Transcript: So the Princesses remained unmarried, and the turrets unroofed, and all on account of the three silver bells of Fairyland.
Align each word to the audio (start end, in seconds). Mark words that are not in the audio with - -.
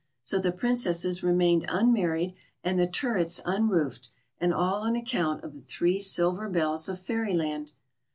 So 0.23 0.39
the 0.39 0.51
Princesses 0.51 1.21
remained 1.21 1.67
unmarried, 1.69 2.33
and 2.63 2.79
the 2.79 2.87
turrets 2.87 3.39
unroofed, 3.45 4.09
and 4.39 4.51
all 4.51 4.81
on 4.81 4.95
account 4.95 5.43
of 5.43 5.53
the 5.53 5.61
three 5.61 5.99
silver 5.99 6.49
bells 6.49 6.89
of 6.89 6.99
Fairyland. 6.99 7.73